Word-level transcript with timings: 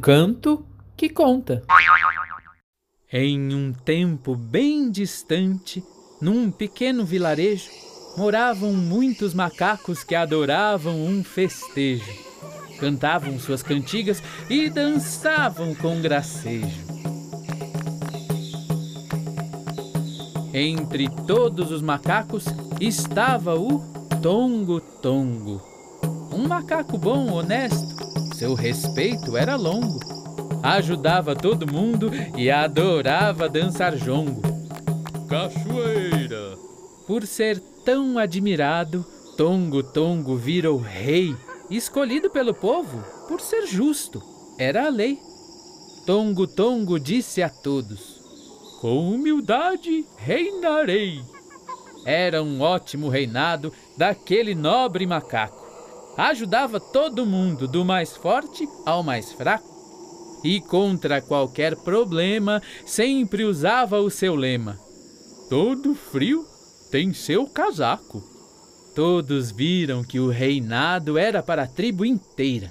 canto 0.00 0.66
que 0.96 1.08
conta. 1.08 1.62
Em 3.12 3.54
um 3.54 3.72
tempo 3.72 4.34
bem 4.34 4.90
distante, 4.90 5.80
num 6.20 6.50
pequeno 6.50 7.04
vilarejo, 7.04 7.70
moravam 8.16 8.72
muitos 8.72 9.32
macacos 9.32 10.02
que 10.02 10.16
adoravam 10.16 11.00
um 11.06 11.22
festejo. 11.22 12.12
Cantavam 12.80 13.38
suas 13.38 13.62
cantigas 13.62 14.20
e 14.48 14.68
dançavam 14.68 15.72
com 15.76 16.00
gracejo. 16.00 16.90
Entre 20.52 21.08
todos 21.28 21.70
os 21.70 21.80
macacos 21.80 22.44
estava 22.80 23.54
o 23.54 23.78
Tongo 24.20 24.80
Tongo. 24.80 25.62
Um 26.32 26.48
macaco 26.48 26.98
bom, 26.98 27.30
honesto, 27.32 27.99
seu 28.40 28.54
respeito 28.54 29.36
era 29.36 29.54
longo. 29.54 30.00
Ajudava 30.62 31.36
todo 31.36 31.70
mundo 31.70 32.10
e 32.34 32.50
adorava 32.50 33.50
dançar 33.50 33.94
jongo. 33.96 34.40
Cachoeira! 35.28 36.56
Por 37.06 37.26
ser 37.26 37.60
tão 37.84 38.16
admirado, 38.16 39.04
Tongo 39.36 39.82
Tongo 39.82 40.36
virou 40.36 40.78
rei, 40.78 41.36
escolhido 41.68 42.30
pelo 42.30 42.54
povo 42.54 43.04
por 43.28 43.42
ser 43.42 43.66
justo. 43.66 44.22
Era 44.58 44.86
a 44.86 44.88
lei. 44.88 45.18
Tongo 46.06 46.46
Tongo 46.46 46.98
disse 46.98 47.42
a 47.42 47.50
todos: 47.50 48.22
com 48.80 49.10
humildade 49.10 50.06
reinarei. 50.16 51.20
Era 52.06 52.42
um 52.42 52.62
ótimo 52.62 53.10
reinado 53.10 53.70
daquele 53.98 54.54
nobre 54.54 55.06
macaco. 55.06 55.59
Ajudava 56.20 56.78
todo 56.78 57.24
mundo, 57.24 57.66
do 57.66 57.82
mais 57.82 58.14
forte 58.14 58.68
ao 58.84 59.02
mais 59.02 59.32
fraco. 59.32 59.70
E 60.44 60.60
contra 60.60 61.22
qualquer 61.22 61.74
problema, 61.76 62.60
sempre 62.84 63.42
usava 63.44 63.98
o 64.00 64.10
seu 64.10 64.34
lema: 64.34 64.78
Todo 65.48 65.94
frio 65.94 66.44
tem 66.90 67.14
seu 67.14 67.46
casaco. 67.46 68.22
Todos 68.94 69.50
viram 69.50 70.04
que 70.04 70.20
o 70.20 70.28
reinado 70.28 71.16
era 71.16 71.42
para 71.42 71.62
a 71.62 71.66
tribo 71.66 72.04
inteira. 72.04 72.70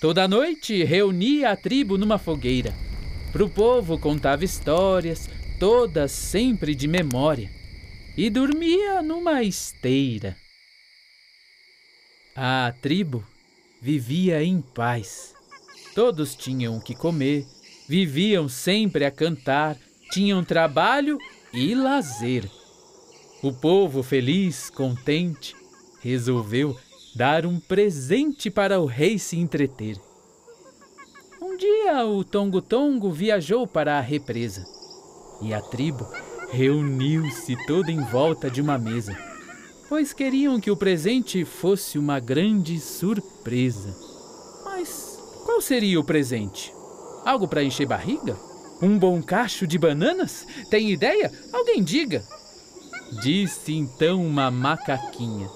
Toda 0.00 0.28
noite 0.28 0.84
reunia 0.84 1.52
a 1.52 1.56
tribo 1.56 1.96
numa 1.96 2.18
fogueira 2.18 2.74
Pro 3.32 3.48
povo 3.48 3.98
contava 3.98 4.44
histórias, 4.44 5.30
todas 5.58 6.12
sempre 6.12 6.74
de 6.74 6.86
memória, 6.86 7.50
e 8.16 8.28
dormia 8.28 9.00
numa 9.02 9.42
esteira. 9.42 10.36
A 12.36 12.70
tribo 12.82 13.24
vivia 13.80 14.42
em 14.44 14.60
paz. 14.60 15.34
Todos 15.94 16.34
tinham 16.34 16.76
o 16.76 16.80
que 16.82 16.94
comer, 16.94 17.46
viviam 17.88 18.46
sempre 18.46 19.06
a 19.06 19.10
cantar, 19.10 19.74
tinham 20.10 20.44
trabalho 20.44 21.16
e 21.50 21.74
lazer. 21.74 22.44
O 23.42 23.54
povo 23.54 24.02
feliz, 24.02 24.68
contente, 24.68 25.56
resolveu 26.02 26.78
dar 27.14 27.46
um 27.46 27.58
presente 27.58 28.50
para 28.50 28.78
o 28.78 28.84
rei 28.84 29.18
se 29.18 29.38
entreter. 29.38 29.96
Um 31.40 31.56
dia 31.56 32.04
o 32.04 32.22
Tongo 32.22 32.60
Tongo 32.60 33.10
viajou 33.10 33.66
para 33.66 33.96
a 33.96 34.02
represa 34.02 34.62
e 35.40 35.54
a 35.54 35.62
tribo 35.62 36.06
reuniu-se 36.50 37.56
toda 37.66 37.90
em 37.90 38.04
volta 38.04 38.50
de 38.50 38.60
uma 38.60 38.76
mesa, 38.76 39.16
pois 39.88 40.12
queriam 40.12 40.60
que 40.60 40.70
o 40.70 40.76
presente 40.76 41.44
fosse 41.44 41.98
uma 41.98 42.18
grande 42.18 42.78
surpresa. 42.80 43.96
Mas 44.64 45.18
qual 45.44 45.60
seria 45.60 46.00
o 46.00 46.04
presente? 46.04 46.72
Algo 47.24 47.48
para 47.48 47.62
encher 47.62 47.86
barriga? 47.86 48.36
Um 48.80 48.98
bom 48.98 49.22
cacho 49.22 49.66
de 49.66 49.78
bananas? 49.78 50.46
Tem 50.70 50.90
ideia? 50.90 51.32
Alguém 51.52 51.82
diga! 51.82 52.22
Disse 53.22 53.72
então 53.72 54.24
uma 54.24 54.50
macaquinha. 54.50 55.48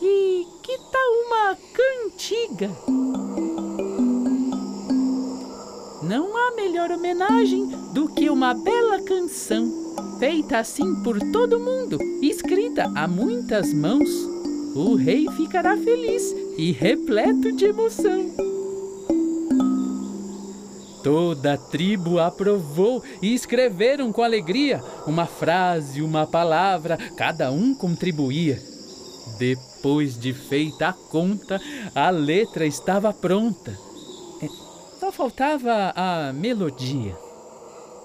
E 0.00 0.46
que 0.62 0.78
tal 0.90 1.12
uma 1.26 1.56
cantiga? 1.74 2.70
Não 6.02 6.36
há 6.36 6.54
melhor 6.56 6.90
homenagem 6.90 7.66
do 7.92 8.08
que 8.08 8.30
uma 8.30 8.54
bela 8.54 9.02
canção, 9.02 9.87
feita 10.18 10.58
assim 10.58 10.94
por 11.02 11.18
todo 11.32 11.60
mundo, 11.60 11.98
escrita 12.22 12.90
a 12.94 13.06
muitas 13.06 13.72
mãos. 13.72 14.08
O 14.74 14.94
rei 14.94 15.26
ficará 15.36 15.76
feliz 15.76 16.34
e 16.56 16.72
repleto 16.72 17.52
de 17.52 17.66
emoção. 17.66 18.30
Toda 21.02 21.54
a 21.54 21.56
tribo 21.56 22.18
aprovou 22.18 23.02
e 23.22 23.32
escreveram 23.32 24.12
com 24.12 24.22
alegria 24.22 24.82
uma 25.06 25.26
frase, 25.26 26.02
uma 26.02 26.26
palavra, 26.26 26.98
cada 27.16 27.50
um 27.50 27.74
contribuía. 27.74 28.60
Depois 29.38 30.18
de 30.18 30.32
feita 30.32 30.88
a 30.88 30.92
conta, 30.92 31.60
a 31.94 32.10
letra 32.10 32.66
estava 32.66 33.12
pronta 33.12 33.88
só 35.08 35.12
faltava 35.12 35.92
a 35.96 36.32
melodia. 36.34 37.16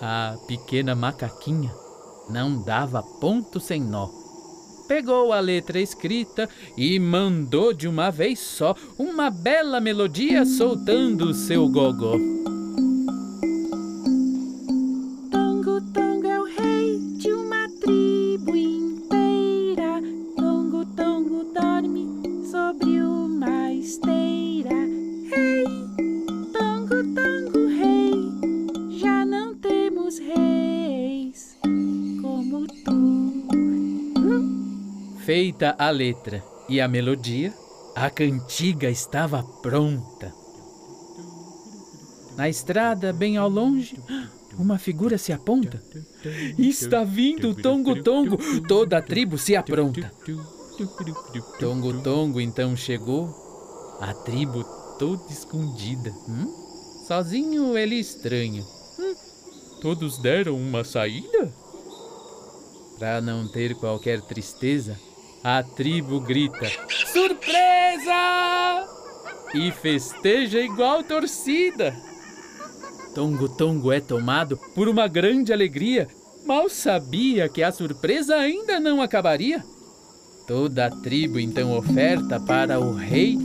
A 0.00 0.36
pequena 0.46 0.94
macaquinha 0.94 1.85
não 2.28 2.62
dava 2.62 3.02
ponto 3.02 3.58
sem 3.60 3.80
nó. 3.80 4.08
Pegou 4.86 5.32
a 5.32 5.40
letra 5.40 5.80
escrita 5.80 6.48
e 6.76 6.98
mandou 6.98 7.72
de 7.72 7.88
uma 7.88 8.10
vez 8.10 8.38
só 8.38 8.74
uma 8.96 9.30
bela 9.30 9.80
melodia 9.80 10.44
soltando 10.44 11.34
seu 11.34 11.68
gogó. 11.68 12.35
Feita 35.46 35.76
a 35.78 35.90
letra 35.90 36.42
e 36.68 36.80
a 36.80 36.88
melodia, 36.88 37.54
a 37.94 38.10
cantiga 38.10 38.90
estava 38.90 39.44
pronta. 39.62 40.34
Na 42.36 42.48
estrada, 42.48 43.12
bem 43.12 43.36
ao 43.36 43.48
longe, 43.48 43.96
uma 44.58 44.76
figura 44.76 45.16
se 45.16 45.32
aponta. 45.32 45.80
Está 46.58 47.04
vindo 47.04 47.50
o 47.50 47.54
Tongo 47.54 48.02
Tongo, 48.02 48.36
toda 48.66 48.98
a 48.98 49.02
tribo 49.02 49.38
se 49.38 49.54
apronta. 49.54 50.12
Tongo 51.60 52.02
Tongo 52.02 52.40
então 52.40 52.76
chegou, 52.76 53.28
a 54.00 54.12
tribo 54.12 54.64
toda 54.98 55.30
escondida. 55.30 56.10
Hum? 56.28 56.52
Sozinho 57.06 57.78
ele 57.78 57.94
estranha. 57.94 58.64
Hum? 58.98 59.14
Todos 59.80 60.18
deram 60.18 60.56
uma 60.56 60.82
saída? 60.82 61.54
Para 62.98 63.20
não 63.20 63.46
ter 63.46 63.76
qualquer 63.76 64.20
tristeza, 64.22 64.98
a 65.46 65.62
tribo 65.62 66.18
grita: 66.18 66.66
Surpresa! 67.12 68.84
E 69.54 69.70
festeja 69.70 70.60
igual 70.60 71.04
torcida. 71.04 71.94
Tongo 73.14 73.48
Tongo 73.48 73.92
é 73.92 74.00
tomado 74.00 74.58
por 74.74 74.88
uma 74.88 75.06
grande 75.06 75.52
alegria. 75.52 76.08
Mal 76.44 76.68
sabia 76.68 77.48
que 77.48 77.62
a 77.62 77.70
surpresa 77.70 78.34
ainda 78.34 78.80
não 78.80 79.00
acabaria. 79.00 79.64
Toda 80.48 80.86
a 80.86 80.90
tribo 80.90 81.38
então 81.38 81.76
oferta 81.76 82.40
para 82.40 82.80
o 82.80 82.92
rei 82.92 83.38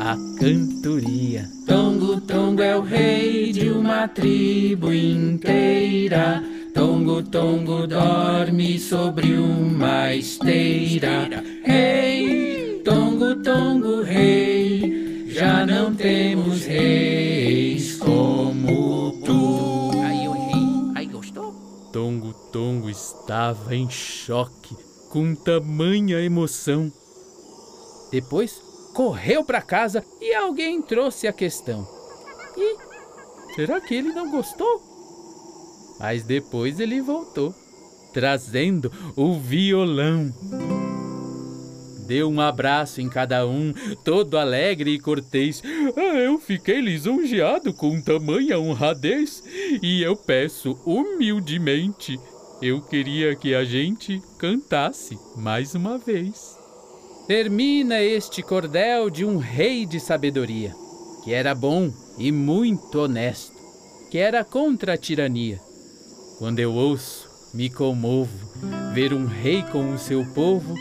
a 0.00 0.16
cantoria. 0.38 1.48
Tongo 1.66 2.20
Tongo 2.20 2.60
é 2.60 2.76
o 2.76 2.82
rei 2.82 3.52
de 3.52 3.70
uma 3.70 4.06
tribo 4.06 4.92
inteira. 4.92 6.57
Tongo, 6.78 7.24
tongo, 7.24 7.88
dorme 7.88 8.78
sobre 8.78 9.36
uma 9.36 10.14
esteira. 10.14 11.42
Rei, 11.64 12.80
tongo, 12.84 13.42
tongo, 13.42 14.02
rei, 14.02 15.26
já 15.26 15.66
não 15.66 15.92
temos 15.92 16.64
reis 16.64 17.96
como 17.96 19.10
tu. 19.24 19.90
Aí 20.04 20.28
o 20.28 20.32
rei, 20.32 20.92
aí 20.94 21.06
gostou? 21.06 21.52
Tongo, 21.92 22.32
tongo 22.52 22.88
estava 22.88 23.74
em 23.74 23.90
choque 23.90 24.76
com 25.10 25.34
tamanha 25.34 26.20
emoção. 26.20 26.92
Depois 28.12 28.62
correu 28.94 29.42
para 29.42 29.60
casa 29.60 30.04
e 30.20 30.32
alguém 30.32 30.80
trouxe 30.80 31.26
a 31.26 31.32
questão. 31.32 31.84
E 32.56 32.76
será 33.56 33.80
que 33.80 33.96
ele 33.96 34.12
não 34.12 34.30
gostou? 34.30 34.87
Mas 35.98 36.22
depois 36.22 36.78
ele 36.78 37.00
voltou, 37.00 37.54
trazendo 38.12 38.92
o 39.16 39.38
violão. 39.38 40.32
deu 42.06 42.28
um 42.28 42.40
abraço 42.40 43.00
em 43.02 43.08
cada 43.08 43.46
um, 43.46 43.72
todo 44.04 44.38
alegre 44.38 44.92
e 44.92 44.98
cortês. 44.98 45.62
Ah, 45.96 46.16
eu 46.16 46.38
fiquei 46.38 46.80
lisonjeado 46.80 47.74
com 47.74 48.00
tamanha 48.00 48.58
honradez 48.58 49.42
e 49.82 50.02
eu 50.02 50.16
peço 50.16 50.78
humildemente. 50.86 52.18
Eu 52.62 52.80
queria 52.80 53.36
que 53.36 53.54
a 53.54 53.64
gente 53.64 54.20
cantasse 54.38 55.18
mais 55.36 55.74
uma 55.74 55.98
vez. 55.98 56.56
Termina 57.28 58.02
este 58.02 58.42
cordel 58.42 59.10
de 59.10 59.24
um 59.24 59.36
rei 59.36 59.84
de 59.84 60.00
sabedoria, 60.00 60.74
que 61.22 61.34
era 61.34 61.54
bom 61.54 61.92
e 62.16 62.32
muito 62.32 62.98
honesto, 62.98 63.52
que 64.10 64.16
era 64.16 64.42
contra 64.42 64.94
a 64.94 64.96
tirania. 64.96 65.67
Quando 66.38 66.60
eu 66.60 66.72
ouço, 66.72 67.28
me 67.52 67.68
comovo, 67.68 68.30
ver 68.94 69.12
um 69.12 69.26
rei 69.26 69.60
com 69.72 69.92
o 69.92 69.98
seu 69.98 70.24
povo 70.34 70.72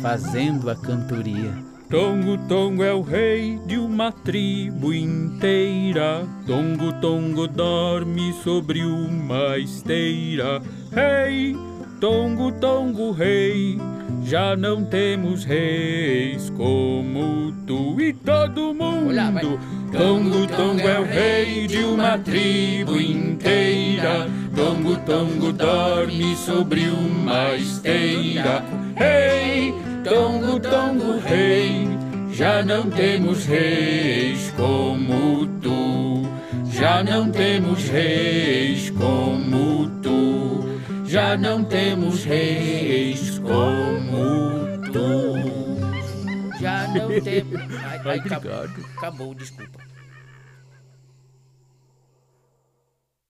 fazendo 0.00 0.70
a 0.70 0.74
cantoria. 0.74 1.52
Tongo 1.90 2.38
Tongo 2.48 2.82
é 2.82 2.94
o 2.94 3.02
rei 3.02 3.58
de 3.66 3.76
uma 3.76 4.10
tribo 4.10 4.90
inteira. 4.94 6.26
Tongo 6.46 6.94
Tongo 6.94 7.46
dorme 7.46 8.32
sobre 8.42 8.82
uma 8.82 9.58
esteira. 9.58 10.62
Rei, 10.90 11.54
Tongo 12.00 12.50
Tongo 12.52 13.10
rei, 13.10 13.78
já 14.24 14.56
não 14.56 14.82
temos 14.82 15.44
reis 15.44 16.48
como 16.56 17.52
tu 17.66 18.00
e 18.00 18.14
todo 18.14 18.72
mundo. 18.72 19.60
Tongo 19.92 20.46
Tongo 20.46 20.88
é 20.88 20.98
o 20.98 21.04
rei 21.04 21.66
de 21.66 21.84
uma 21.84 22.16
tribo 22.16 22.98
inteira. 22.98 24.41
Tongo 24.54 24.96
Tongo 25.06 25.52
dorme 25.52 26.36
sobre 26.36 26.88
uma 26.88 27.54
esteira. 27.54 28.62
Rei, 28.96 29.74
Tongo 30.04 30.60
Tongo 30.60 31.18
rei, 31.18 31.88
já 32.32 32.62
não 32.62 32.90
temos 32.90 33.46
reis 33.46 34.52
como 34.56 35.46
tu. 35.60 36.22
Já 36.70 37.02
não 37.02 37.30
temos 37.30 37.88
reis 37.88 38.90
como 38.90 39.88
tu. 40.02 40.80
Já 41.06 41.36
não 41.36 41.64
temos 41.64 42.24
reis 42.24 43.38
como 43.38 44.92
tu. 44.92 46.60
Já 46.60 46.88
não 46.88 47.08
temos. 47.20 47.60
Ai, 47.84 48.00
ai, 48.04 48.18
acabou, 48.18 48.52
acabou, 48.96 49.34
desculpa. 49.34 49.91